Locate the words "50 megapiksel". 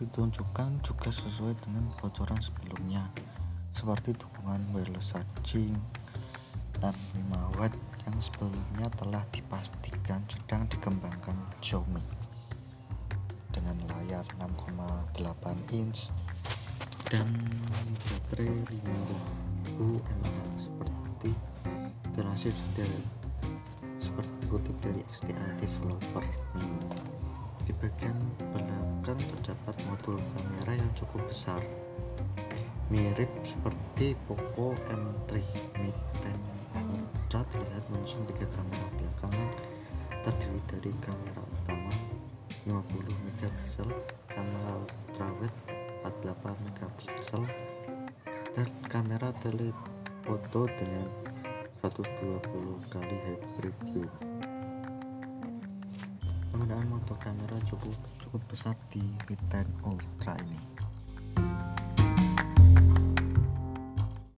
42.62-43.90